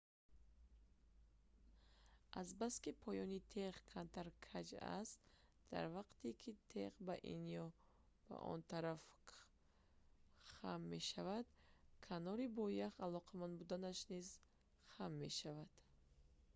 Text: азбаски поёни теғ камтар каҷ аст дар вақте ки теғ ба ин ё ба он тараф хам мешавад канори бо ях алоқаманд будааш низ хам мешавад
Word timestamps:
азбаски 2.41 2.93
поёни 3.05 3.37
теғ 3.55 3.75
камтар 3.91 4.27
каҷ 4.47 4.69
аст 4.99 5.19
дар 5.71 5.85
вақте 5.97 6.29
ки 6.41 6.51
теғ 6.73 6.93
ба 7.07 7.15
ин 7.33 7.41
ё 7.63 7.65
ба 8.27 8.35
он 8.51 8.59
тараф 8.71 9.03
хам 10.55 10.79
мешавад 10.93 11.45
канори 12.05 12.47
бо 12.57 12.63
ях 12.87 12.93
алоқаманд 13.07 13.53
будааш 13.61 13.99
низ 14.13 14.27
хам 14.93 15.11
мешавад 15.23 15.71